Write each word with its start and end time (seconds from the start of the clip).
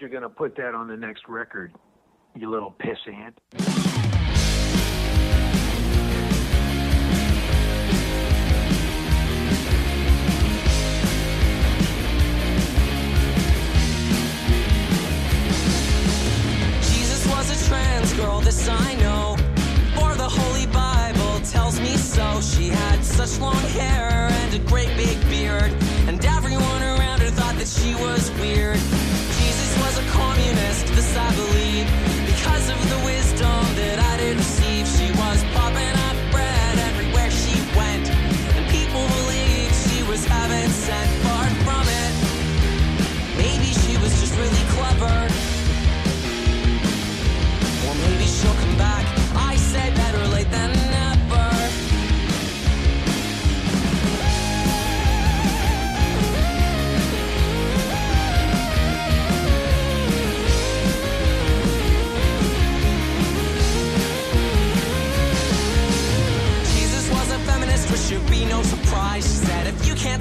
you're 0.00 0.10
going 0.10 0.22
to 0.22 0.28
put 0.28 0.56
that 0.56 0.74
on 0.74 0.88
the 0.88 0.96
next 0.96 1.28
record, 1.28 1.72
you 2.34 2.48
little 2.48 2.74
pissant. 2.80 3.34
Jesus 16.82 17.26
was 17.26 17.50
a 17.50 17.68
trans 17.68 18.12
girl, 18.14 18.40
this 18.40 18.68
I 18.68 18.94
know. 18.94 19.36
For 19.94 20.14
the 20.14 20.28
Holy 20.28 20.66
Bible 20.66 21.44
tells 21.46 21.78
me 21.78 21.96
so. 21.96 22.40
She 22.40 22.68
had 22.68 23.04
such 23.04 23.38
long 23.38 23.54
hair 23.54 24.28
and 24.30 24.54
a 24.54 24.58
great 24.60 24.96
big 24.96 25.20
beard, 25.28 25.72
and 26.06 26.24
everyone 26.24 26.82
around 26.82 27.20
her 27.20 27.30
thought 27.30 27.56
that 27.56 27.68
she 27.68 27.94
was 27.96 28.30
weird 28.40 28.78
was 29.90 29.98
a 29.98 30.08
communist, 30.10 30.86
this 30.94 31.16
I 31.16 31.34
believe. 31.34 31.86
Because 32.26 32.70
of 32.70 32.78
the 32.90 33.04
wisdom 33.04 33.64
that 33.74 33.98
I 33.98 34.16
didn't 34.18 34.38
receive, 34.38 34.86
she 34.86 35.10
was 35.18 35.42
popping 35.54 35.99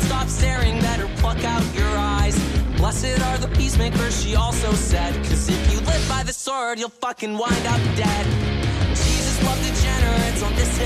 stop 0.09 0.27
staring, 0.27 0.79
better 0.79 1.07
pluck 1.17 1.43
out 1.43 1.63
your 1.75 1.93
eyes. 2.17 2.35
Blessed 2.77 3.21
are 3.27 3.37
the 3.37 3.47
peacemakers, 3.49 4.19
she 4.23 4.35
also 4.35 4.71
said. 4.73 5.13
Cause 5.25 5.47
if 5.47 5.71
you 5.71 5.79
live 5.81 6.03
by 6.09 6.23
the 6.23 6.33
sword, 6.33 6.79
you'll 6.79 6.97
fucking 7.05 7.33
wind 7.37 7.65
up 7.67 7.81
dead. 7.95 8.25
Jesus 8.89 9.37
loved 9.45 9.61
degenerates 9.61 10.41
on 10.41 10.55
this 10.55 10.78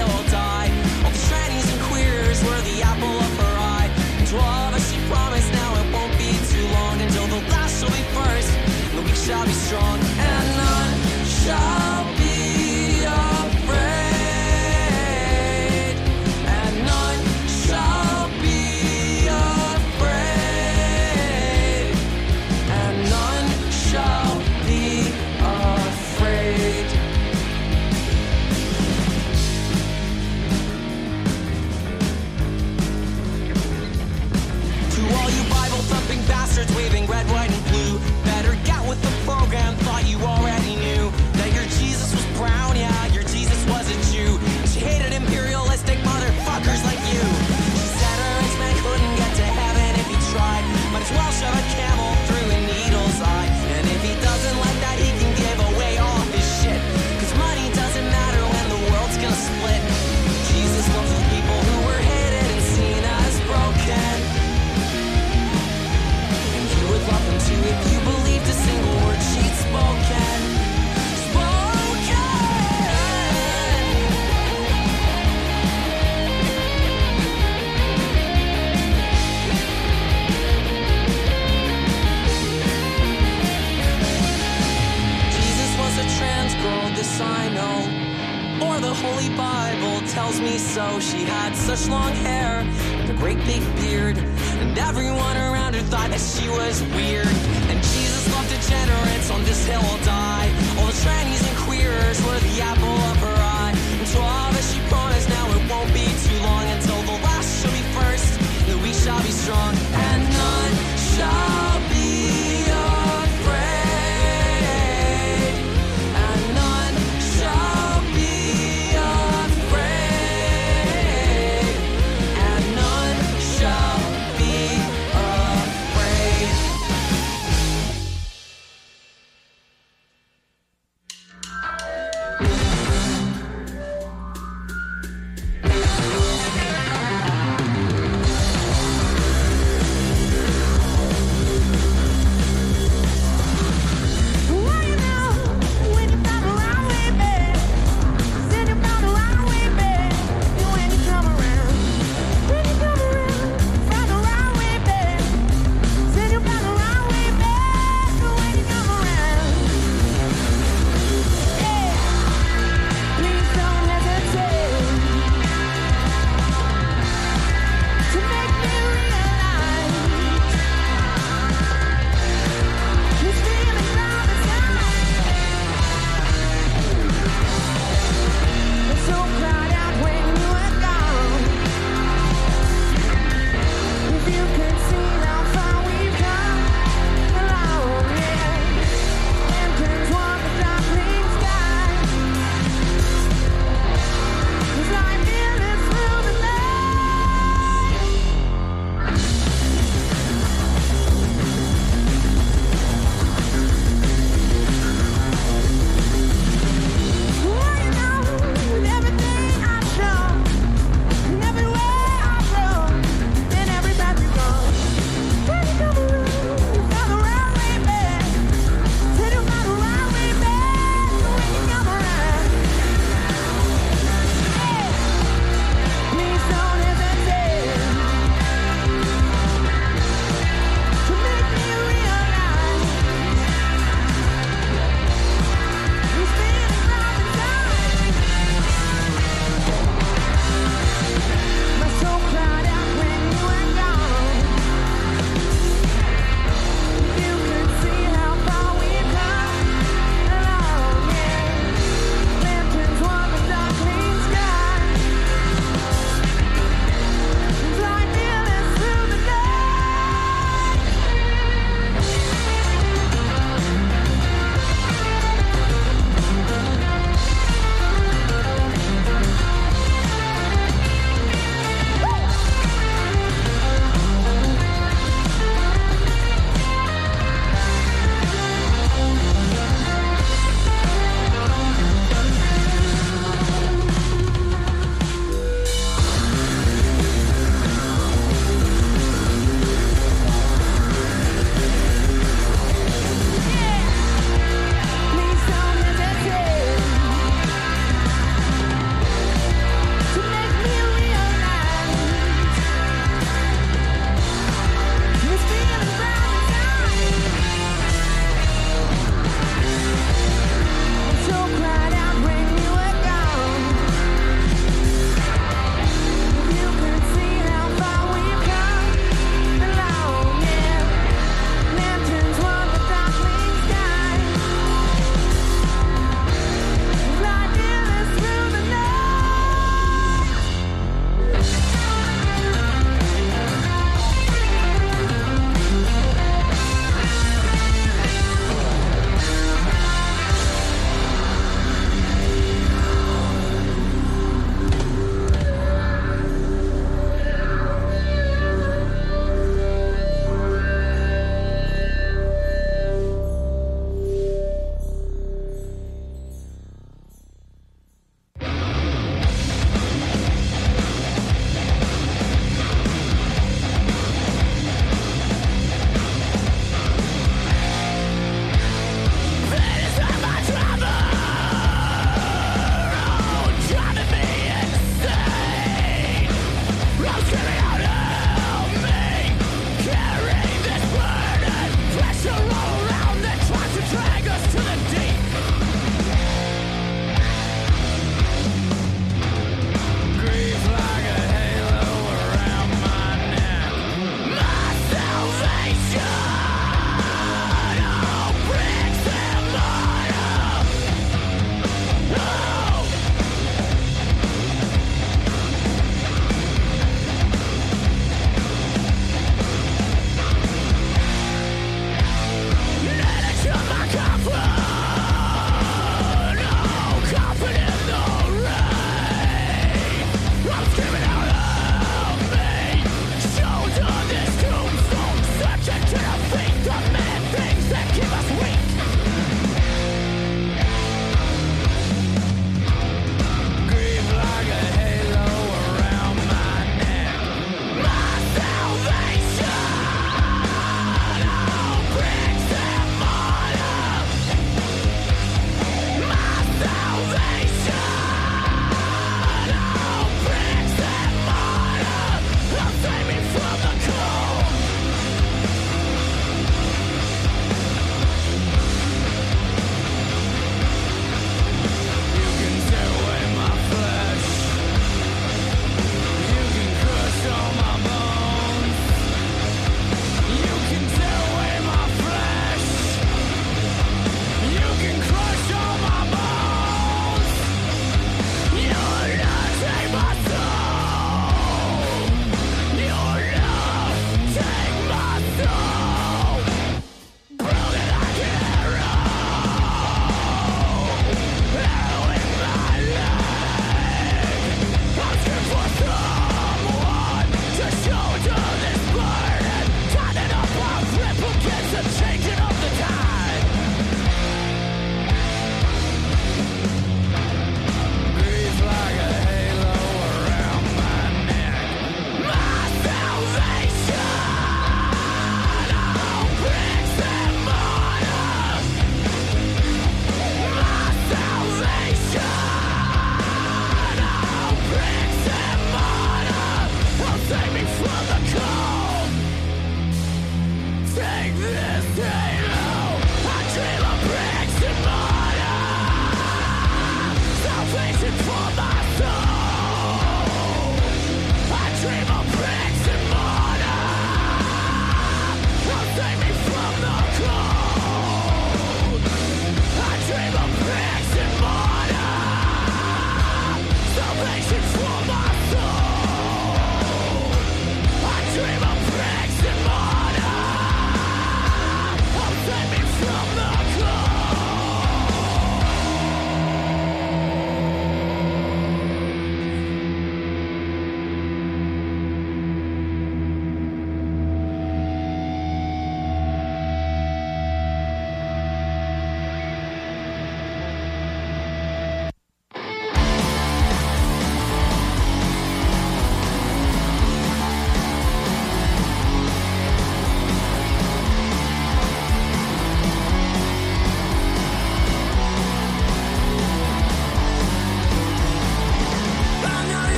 so. 90.58 91.00
She 91.00 91.24
had 91.24 91.56
such 91.56 91.88
long 91.90 92.12
hair 92.14 92.62
and 92.62 93.10
a 93.10 93.14
great 93.14 93.38
big 93.46 93.64
beard, 93.78 94.18
and 94.18 94.78
everyone 94.78 95.38
around 95.38 95.74
her 95.74 95.82
thought 95.90 96.10
that 96.10 96.22
she 96.22 96.48
was 96.50 96.82
weird. 96.94 97.34
And 97.70 97.78
Jesus 97.82 98.24
loved 98.34 98.50
degenerates, 98.50 99.30
on 99.32 99.44
this 99.44 99.66
hill 99.66 99.82
will 99.82 100.04
die. 100.06 100.50
All 100.78 100.88
the 100.88 100.98
trannies 101.02 101.44
and 101.48 101.58
queers 101.66 102.22
were 102.26 102.40
the 102.40 102.62
apple 102.62 103.00
of 103.12 103.18
her 103.18 103.38
eye. 103.38 103.74
And 104.00 104.08
to 104.08 104.20
all 104.20 104.52
that 104.54 104.64
she 104.64 104.80
promised, 104.90 105.30
now 105.30 105.50
it 105.50 105.64
won't 105.70 105.94
be 105.94 106.13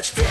There's 0.00 0.29